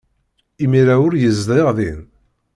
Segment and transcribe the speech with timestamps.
[0.63, 2.01] Imir-a ur yezdiɣ din.